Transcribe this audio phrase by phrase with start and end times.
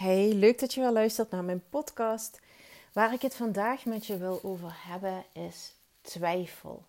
[0.00, 2.40] Hey, leuk dat je wel luistert naar mijn podcast.
[2.92, 6.84] Waar ik het vandaag met je wil over hebben is twijfel.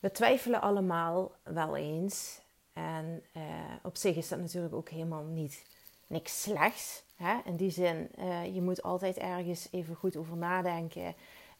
[0.00, 2.40] We twijfelen allemaal wel eens.
[2.72, 3.42] En uh,
[3.82, 5.64] op zich is dat natuurlijk ook helemaal niet
[6.06, 7.02] niks slechts.
[7.16, 7.36] Hè?
[7.44, 11.14] In die zin, uh, je moet altijd ergens even goed over nadenken.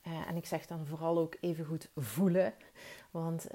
[0.07, 2.55] Uh, en ik zeg dan vooral ook even goed voelen.
[3.11, 3.47] Want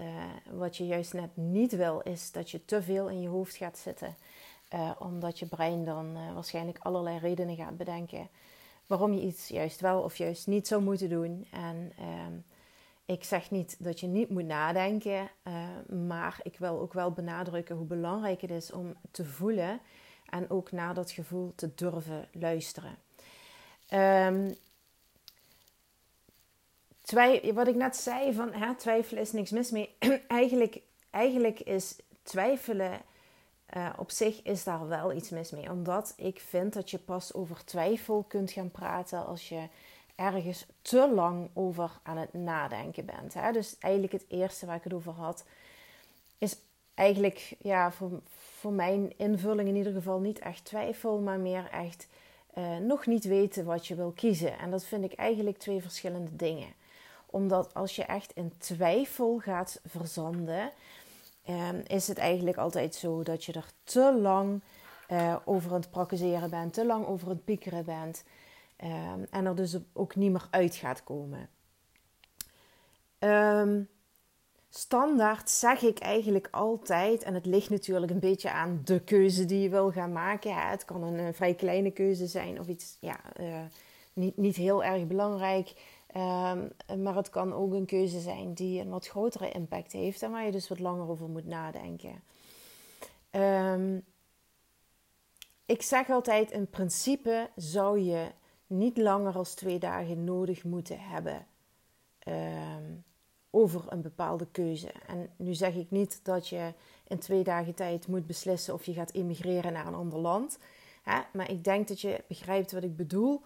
[0.51, 3.77] wat je juist net niet wil, is dat je te veel in je hoofd gaat
[3.77, 4.15] zitten.
[4.73, 8.29] Uh, omdat je brein dan uh, waarschijnlijk allerlei redenen gaat bedenken
[8.91, 11.47] waarom je iets juist wel of juist niet zou moeten doen.
[11.51, 12.05] En uh,
[13.05, 15.53] ik zeg niet dat je niet moet nadenken, eh,
[16.07, 19.79] maar ik wil ook wel benadrukken hoe belangrijk het is om te voelen
[20.25, 22.97] en ook naar dat gevoel te durven luisteren.
[23.93, 24.55] Um,
[27.53, 29.95] wat ik net zei, van hè, twijfelen is niks mis mee.
[30.27, 33.01] eigenlijk, eigenlijk is twijfelen
[33.77, 35.71] uh, op zich is daar wel iets mis mee.
[35.71, 39.67] Omdat ik vind dat je pas over twijfel kunt gaan praten als je
[40.15, 43.33] ergens te lang over aan het nadenken bent.
[43.33, 43.51] Hè?
[43.51, 45.43] Dus eigenlijk het eerste waar ik het over had,
[46.37, 46.57] is
[46.93, 52.07] eigenlijk ja, voor, voor mijn invulling in ieder geval niet echt twijfel, maar meer echt
[52.57, 54.57] uh, nog niet weten wat je wil kiezen.
[54.59, 56.73] En dat vind ik eigenlijk twee verschillende dingen.
[57.25, 60.71] Omdat als je echt in twijfel gaat verzanden,
[61.45, 64.61] Ehm, is het eigenlijk altijd zo dat je er te lang
[65.11, 68.23] uh, over het praktiseren bent, te lang over het piekeren bent
[68.83, 71.49] um, en er dus ook niet meer uit gaat komen.
[73.19, 73.89] Um,
[74.69, 79.61] standaard zeg ik eigenlijk altijd, en het ligt natuurlijk een beetje aan de keuze die
[79.61, 80.69] je wil gaan maken.
[80.69, 83.59] Het kan een, vrij kleine keuze zijn of iets ja, uh,
[84.13, 85.73] niet, niet heel erg belangrijk.
[86.15, 86.71] Um,
[87.03, 90.45] maar het kan ook een keuze zijn die een wat grotere impact heeft en waar
[90.45, 92.23] je dus wat langer over moet nadenken.
[93.31, 94.03] Um,
[95.65, 98.27] ik zeg altijd: in principe zou je
[98.67, 101.45] niet langer als twee dagen nodig moeten hebben
[102.27, 103.03] um,
[103.49, 104.91] over een bepaalde keuze.
[105.07, 106.73] En nu zeg ik niet dat je
[107.07, 110.59] in twee dagen tijd moet beslissen of je gaat emigreren naar een ander land.
[111.03, 111.21] Hè?
[111.33, 113.41] Maar ik denk dat je begrijpt wat ik bedoel.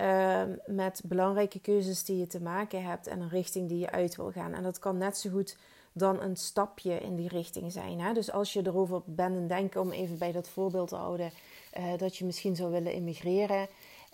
[0.00, 4.16] Ehm, met belangrijke keuzes die je te maken hebt en een richting die je uit
[4.16, 4.54] wil gaan.
[4.54, 5.56] En dat kan net zo goed
[5.92, 8.00] dan een stapje in die richting zijn.
[8.00, 8.12] Hè?
[8.12, 11.30] Dus als je erover bent en denken, om even bij dat voorbeeld te houden,
[11.78, 13.68] uh, dat je misschien zou willen immigreren,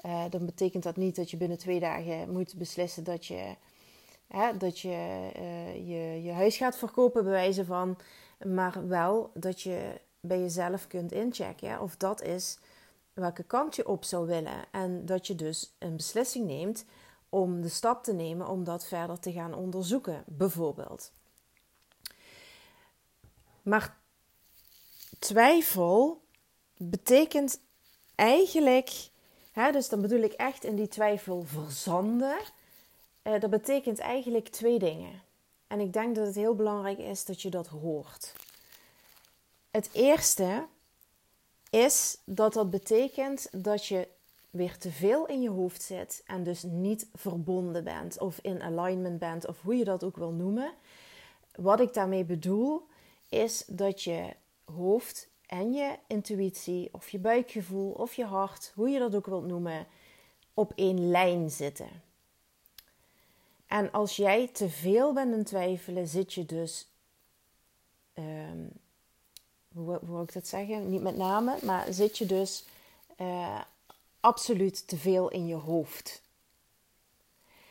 [0.06, 3.54] uh, dan betekent dat niet dat je binnen twee dagen moet beslissen dat je,
[4.28, 7.96] hè, dat je, uh, je je huis gaat verkopen, bij wijze van,
[8.44, 12.58] maar wel dat je bij jezelf kunt inchecken of dat is
[13.16, 14.64] welke kant je op zou willen.
[14.70, 16.84] En dat je dus een beslissing neemt
[17.28, 21.12] om de stap te nemen om dat verder te gaan onderzoeken, bijvoorbeeld.
[23.62, 23.96] Maar
[25.18, 26.22] twijfel
[26.76, 27.60] betekent
[28.14, 29.10] eigenlijk,
[29.52, 32.38] hè, dus dan bedoel ik echt in die twijfel verzanden.
[33.22, 35.22] Eh, dat betekent eigenlijk twee dingen.
[35.66, 38.32] En ik denk dat het heel belangrijk is dat je dat hoort.
[39.70, 40.66] Het eerste
[41.76, 44.08] is dat dat betekent dat je
[44.50, 49.18] weer te veel in je hoofd zit en dus niet verbonden bent of in alignment
[49.18, 50.72] bent of hoe je dat ook wil noemen.
[51.54, 52.86] Wat ik daarmee bedoel
[53.28, 54.34] is dat je
[54.64, 59.46] hoofd en je intuïtie of je buikgevoel of je hart, hoe je dat ook wilt
[59.46, 59.86] noemen,
[60.54, 62.02] op één lijn zitten.
[63.66, 66.88] En als jij te veel bent in twijfelen, zit je dus
[68.14, 68.72] um,
[69.76, 70.90] hoe, hoe ik dat zeggen?
[70.90, 72.64] Niet met name, maar zit je dus
[73.20, 73.60] uh,
[74.20, 76.22] absoluut te veel in je hoofd.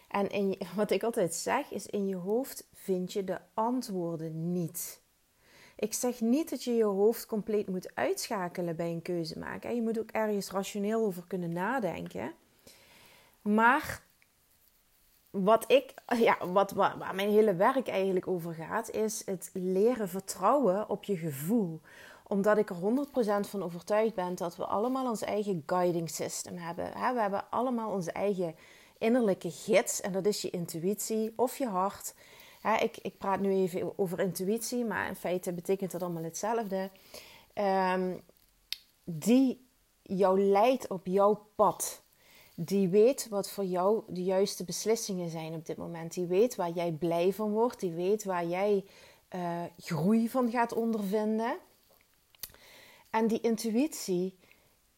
[0.08, 5.00] En in wat ik altijd zeg is: in je hoofd vind je de antwoorden niet.
[5.76, 9.76] Ik zeg niet dat je je hoofd compleet moet uitschakelen bij een keuze maken.
[9.76, 12.34] Je moet ook ergens rationeel over kunnen nadenken.
[13.42, 14.05] Maar
[15.44, 20.90] wat ik, ja, wat, waar mijn hele werk eigenlijk over gaat, is het leren vertrouwen
[20.90, 21.82] op je gevoel.
[22.28, 26.92] Omdat ik er 100% van overtuigd ben dat we allemaal ons eigen guiding system hebben.
[27.14, 28.56] We hebben allemaal onze eigen
[28.98, 32.16] innerlijke gids en dat is je intuïtie of je hart.
[32.82, 36.90] Ik, ik praat nu even over intuïtie, maar in feite betekent dat allemaal hetzelfde.
[37.94, 38.22] Um,
[39.04, 39.68] die
[40.02, 42.05] jou leidt op jouw pad
[42.56, 46.14] die weet wat voor jou de juiste beslissingen zijn op dit moment.
[46.14, 47.80] Die weet waar jij blij van wordt.
[47.80, 48.86] Die weet waar jij
[49.36, 51.58] uh, groei van gaat ondervinden.
[53.10, 54.38] En die intuïtie,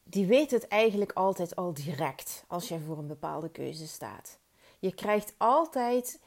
[0.04, 4.38] die weet het eigenlijk altijd al direct als jij voor een bepaalde keuze staat.
[4.80, 6.20] Je krijgt altijd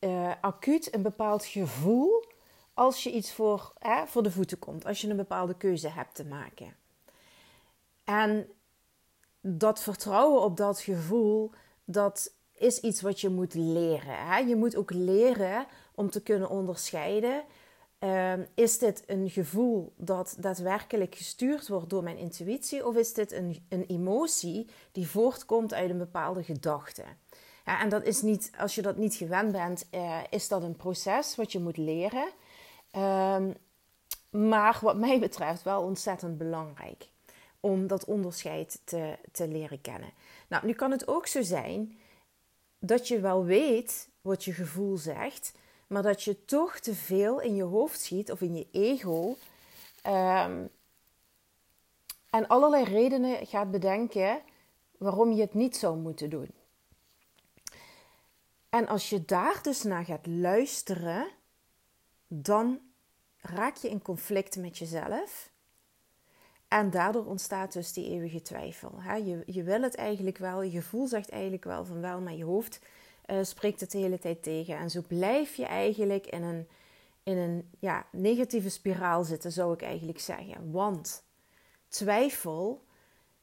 [0.00, 2.24] uh, acuut een bepaald gevoel
[2.74, 3.72] als je iets voor,
[4.06, 4.84] voor de voeten komt.
[4.84, 6.76] Als je een bepaalde keuze hebt te maken.
[8.04, 8.48] En
[9.48, 11.50] dat vertrouwen op dat gevoel,
[11.84, 14.26] dat is iets wat je moet leren.
[14.26, 14.38] Hè?
[14.38, 17.44] Je moet ook leren om te kunnen onderscheiden.
[17.98, 23.32] Ehm, is dit een gevoel dat daadwerkelijk gestuurd wordt door mijn intuïtie, of is dit
[23.32, 27.02] een, een emotie die voortkomt uit een bepaalde gedachte?
[27.64, 31.36] En dat is niet, als je dat niet gewend bent, uh, is dat een proces
[31.36, 32.28] wat je moet leren.
[32.96, 33.54] Um,
[34.30, 37.08] maar wat mij betreft wel ontzettend belangrijk
[37.66, 40.10] om dat onderscheid te, te leren kennen.
[40.48, 41.98] Nou, nu kan het ook zo zijn
[42.78, 45.52] dat je wel weet wat je gevoel zegt,
[45.86, 49.36] maar dat je toch te veel in je hoofd schiet of in je ego.
[50.06, 50.70] Um,
[52.30, 54.42] en allerlei redenen gaat bedenken
[54.98, 56.50] waarom je het niet zou moeten doen.
[58.68, 61.28] En als je daar dus naar gaat luisteren,
[62.26, 62.80] dan
[63.40, 65.50] raak je in conflict met jezelf.
[66.68, 69.00] En daardoor ontstaat dus die eeuwige twijfel.
[69.24, 72.44] Je, je wil het eigenlijk wel, je gevoel zegt eigenlijk wel van wel, maar je
[72.44, 72.80] hoofd
[73.26, 74.76] uh, spreekt het de hele tijd tegen.
[74.76, 76.68] En zo blijf je eigenlijk in een,
[77.22, 80.70] in een ja, negatieve spiraal zitten, zou ik eigenlijk zeggen.
[80.70, 81.24] Want
[81.88, 82.84] twijfel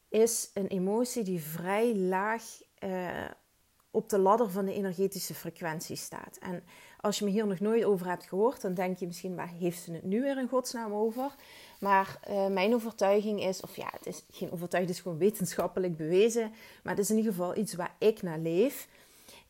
[0.10, 2.44] is een emotie die vrij laag
[2.80, 3.30] uh,
[3.92, 6.38] op de ladder van de energetische frequentie staat.
[6.38, 6.64] En
[7.04, 9.82] als je me hier nog nooit over hebt gehoord, dan denk je misschien, waar heeft
[9.82, 11.36] ze het nu weer in godsnaam over?
[11.80, 15.98] Maar uh, mijn overtuiging is, of ja, het is geen overtuiging, het is gewoon wetenschappelijk
[15.98, 16.52] bewezen,
[16.84, 18.88] maar het is in ieder geval iets waar ik naar leef,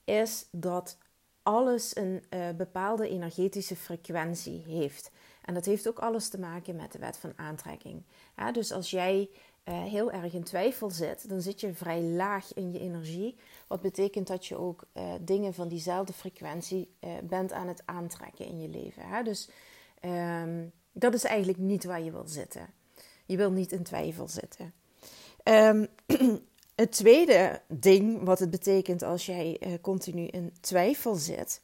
[0.04, 0.98] is dat
[1.44, 5.12] alles een uh, bepaalde energetische frequentie heeft.
[5.46, 8.04] En dat heeft ook alles te maken met de wet van aantrekking.
[8.52, 9.30] Dus als jij
[9.66, 13.36] uh, heel erg in twijfel zit, dan zit je vrij laag in je energie.
[13.68, 18.46] Wat betekent dat je ook uh, dingen van diezelfde frequentie uh, bent aan het aantrekken
[18.46, 19.08] in je leven.
[19.08, 19.24] Hè?
[19.24, 19.50] Dus
[20.02, 22.74] um, dat is eigenlijk niet waar je wil zitten.
[23.26, 24.74] Je wil niet in twijfel zitten.
[25.44, 25.88] Um,
[26.76, 31.62] het tweede ding wat het betekent als jij continu in twijfel zit,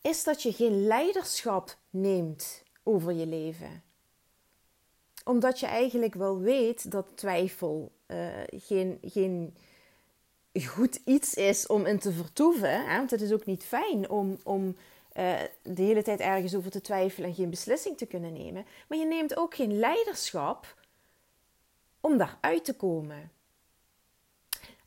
[0.00, 3.82] is dat je geen leiderschap neemt over je leven
[5.26, 9.54] omdat je eigenlijk wel weet dat twijfel uh, geen, geen
[10.64, 12.86] goed iets is om in te vertoeven.
[12.86, 12.96] Hè?
[12.96, 14.76] Want het is ook niet fijn om, om
[15.16, 18.66] uh, de hele tijd ergens over te twijfelen en geen beslissing te kunnen nemen.
[18.88, 20.74] Maar je neemt ook geen leiderschap
[22.00, 23.30] om daaruit te komen.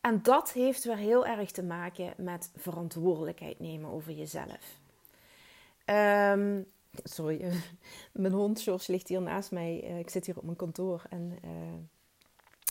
[0.02, 4.78] En dat heeft weer heel erg te maken met verantwoordelijkheid nemen over jezelf.
[5.86, 6.66] Um,
[7.04, 7.52] Sorry,
[8.14, 9.84] mijn hond George ligt hier naast mij.
[9.84, 11.52] Eh, ik zit hier op mijn kantoor en uh,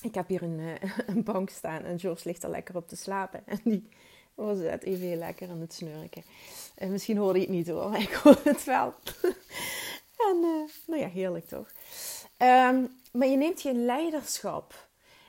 [0.02, 0.74] ik heb hier een, uh,
[1.06, 3.46] een, bank staan en George ligt er lekker op te slapen.
[3.46, 3.88] En die
[4.34, 6.22] was het even heel lekker aan het snurken.
[6.78, 8.94] misschien hoorde je het niet hoor, maar ik hoorde het wel.
[10.28, 10.40] en
[10.86, 11.70] nou ja, heerlijk toch.
[12.38, 14.87] Um, maar je neemt geen leiderschap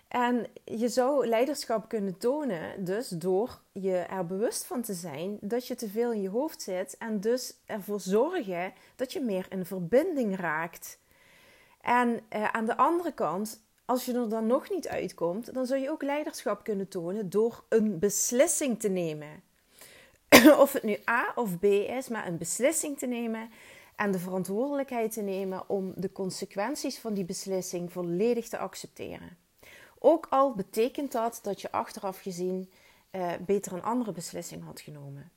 [0.09, 5.67] en je zou leiderschap kunnen tonen, dus door je er bewust van te zijn dat
[5.67, 9.65] je te veel in je hoofd zit en dus ervoor zorgen dat je meer in
[9.65, 10.99] verbinding raakt.
[11.81, 15.81] En eh, aan de andere kant, als je er dan nog niet uitkomt, dan zou
[15.81, 19.43] je ook leiderschap kunnen tonen door een beslissing te nemen.
[20.63, 23.49] of het nu A of B is, maar een beslissing te nemen
[23.95, 29.47] en de verantwoordelijkheid te nemen om de consequenties van die beslissing volledig te accepteren.
[29.99, 32.71] Ook al betekent dat dat je achteraf gezien
[33.11, 35.31] uh, beter een andere beslissing had genomen.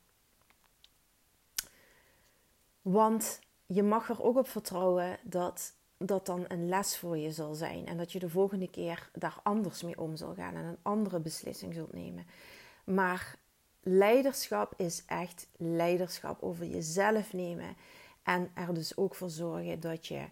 [2.83, 5.75] Want je mag er ook op vertrouwen dat
[6.07, 7.87] dat dan een les voor je zal zijn.
[7.87, 11.21] En dat je de volgende keer daar anders mee om zal gaan en een andere
[11.21, 12.27] beslissing zult nemen.
[12.85, 13.37] Maar
[13.81, 17.77] leiderschap is echt leiderschap over jezelf nemen.
[18.23, 20.25] En er dus ook voor zorgen dat je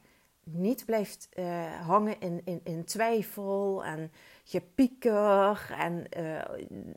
[0.52, 4.12] niet blijft uh, hangen in, in, in twijfel en
[4.44, 6.40] gepieker en uh,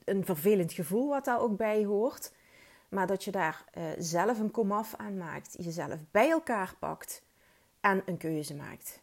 [0.05, 2.31] een vervelend gevoel wat daar ook bij hoort.
[2.89, 7.23] Maar dat je daar uh, zelf een komaf aan maakt, jezelf bij elkaar pakt
[7.79, 9.01] en een keuze maakt.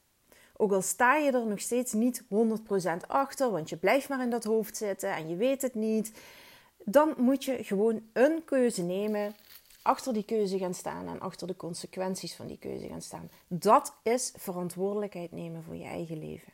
[0.57, 2.27] Ook al sta je er nog steeds niet 100%
[3.07, 6.13] achter, want je blijft maar in dat hoofd zitten en je weet het niet,
[6.85, 9.35] dan moet je gewoon een keuze nemen
[9.83, 13.31] achter die keuze gaan staan en achter de consequenties van die keuze gaan staan.
[13.49, 16.53] Dat is verantwoordelijkheid nemen voor je eigen leven.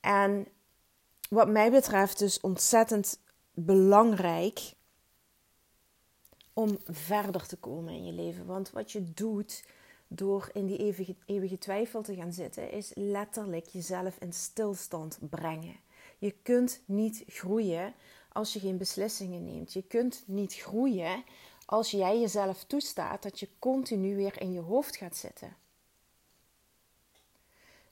[0.00, 0.46] En
[1.30, 3.20] wat mij betreft dus ontzettend
[3.54, 4.74] belangrijk
[6.52, 8.46] om verder te komen in je leven.
[8.46, 9.64] Want wat je doet
[10.08, 15.76] door in die eeuwige, eeuwige twijfel te gaan zitten, is letterlijk jezelf in stilstand brengen.
[16.18, 17.94] Je kunt niet groeien
[18.32, 19.72] als je geen beslissingen neemt.
[19.72, 21.24] Je kunt niet groeien
[21.70, 25.56] als jij jezelf toestaat dat je continu weer in je hoofd gaat zitten.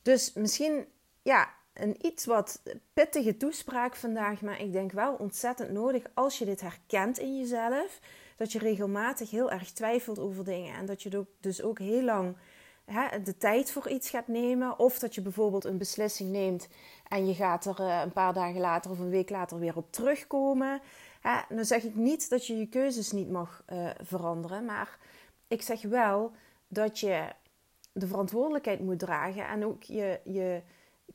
[0.02, 0.86] Dus misschien
[1.22, 6.44] ja, een iets wat pittige toespraak vandaag, maar ik denk wel ontzettend nodig als je
[6.44, 8.00] dit herkent in jezelf.
[8.36, 12.36] Dat je regelmatig heel erg twijfelt over dingen en dat je dus ook heel lang
[12.84, 14.78] hè, de tijd voor iets gaat nemen.
[14.78, 16.68] Of dat je bijvoorbeeld een beslissing neemt
[17.08, 19.92] en je gaat er eh, een paar dagen later of een week later weer op
[19.92, 20.80] terugkomen.
[21.48, 24.98] Dan zeg ik niet dat je je keuzes niet mag uh, veranderen, maar
[25.48, 26.32] ik zeg wel
[26.68, 27.28] dat je
[27.92, 30.62] de verantwoordelijkheid moet dragen en ook je, je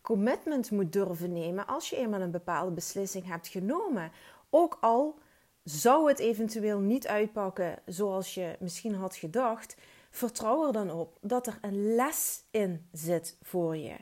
[0.01, 4.11] commitment moet durven nemen als je eenmaal een bepaalde beslissing hebt genomen.
[4.49, 5.19] Ook al
[5.63, 9.75] zou het eventueel niet uitpakken zoals je misschien had gedacht,
[10.09, 13.95] vertrouw er dan op dat er een les in zit voor je.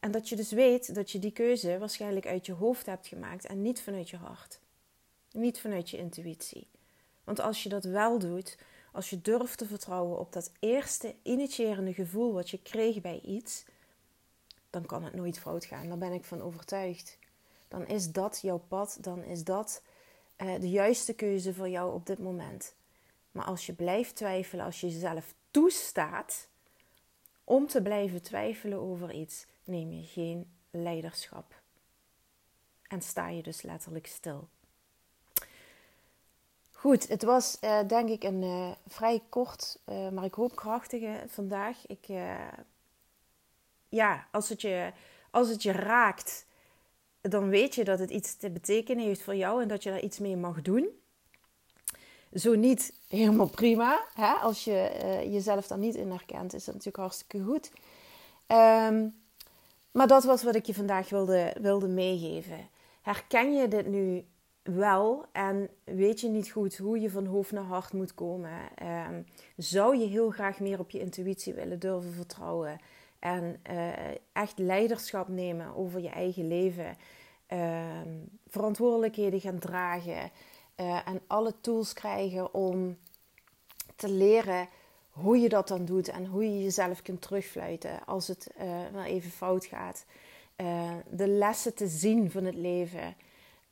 [0.00, 3.46] En dat je dus weet dat je die keuze waarschijnlijk uit je hoofd hebt gemaakt
[3.46, 4.60] en niet vanuit je hart.
[5.32, 6.68] Niet vanuit je intuïtie.
[7.24, 8.58] Want als je dat wel doet,
[8.92, 13.64] als je durft te vertrouwen op dat eerste initiërende gevoel wat je kreeg bij iets,
[14.70, 15.88] dan kan het nooit fout gaan.
[15.88, 17.18] Daar ben ik van overtuigd.
[17.68, 19.82] Dan is dat jouw pad, dan is dat
[20.38, 22.74] uh, de juiste keuze voor jou op dit moment.
[23.32, 26.48] Maar als je blijft twijfelen, als je jezelf toestaat
[27.44, 31.62] om te blijven twijfelen over iets, neem je geen leiderschap.
[32.88, 34.48] En sta je dus letterlijk stil.
[36.80, 41.24] Goed, het was uh, denk ik een uh, vrij kort, uh, maar ik hoop krachtige
[41.26, 41.86] vandaag.
[41.86, 42.06] Ik,
[43.88, 44.92] ja, als het, je,
[45.30, 46.46] als het je raakt,
[47.20, 50.00] dan weet je dat het iets te betekenen heeft voor jou en dat je daar
[50.00, 50.88] iets mee mag doen.
[52.34, 54.06] Zo niet, helemaal prima.
[54.14, 54.32] Hè?
[54.32, 57.70] Als je jezelf daar niet in herkent, is dat natuurlijk hartstikke goed.
[58.46, 59.22] Um,
[59.90, 62.68] maar dat was wat ik je vandaag wilde, wilde meegeven.
[63.02, 64.24] Herken je dit nu
[64.62, 68.52] wel en weet je niet goed hoe je van hoofd naar hart moet komen?
[69.08, 69.26] Um,
[69.56, 72.80] zou je heel graag meer op je intuïtie willen durven vertrouwen
[73.18, 73.88] en uh,
[74.32, 76.96] echt leiderschap nemen over je eigen leven?
[77.48, 80.30] Um, verantwoordelijkheden gaan dragen
[80.76, 82.98] uh, en alle tools krijgen om
[83.96, 84.68] te leren
[85.10, 89.02] hoe je dat dan doet en hoe je jezelf kunt terugfluiten als het uh, wel
[89.02, 90.04] even fout gaat.
[91.10, 93.16] De lessen te zien van het leven.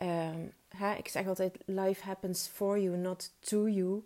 [0.02, 0.28] Uh,
[0.68, 4.04] hè, ik zeg altijd: life happens for you, not to you.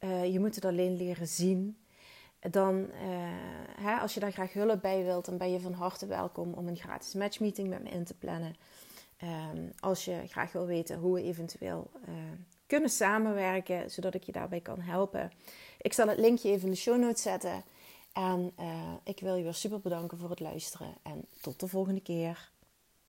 [0.00, 1.76] Uh, je moet het alleen leren zien.
[2.50, 2.88] Dan,
[3.80, 6.68] hè, als je daar graag hulp bij wilt, dan ben je van harte welkom om
[6.68, 8.56] een gratis matchmeeting met me in te plannen.
[9.16, 11.90] Ehm, als je graag wil weten hoe we eventueel
[12.66, 15.32] kunnen samenwerken, zodat ik je daarbij kan helpen.
[15.80, 17.64] Ik zal het linkje even in de show notes zetten.
[18.12, 18.52] En
[19.04, 20.94] ik wil je weer super bedanken voor het luisteren.
[21.02, 22.50] En tot de volgende keer.